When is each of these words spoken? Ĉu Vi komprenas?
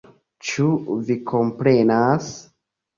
Ĉu 0.47 0.65
Vi 1.11 1.19
komprenas? 1.35 2.37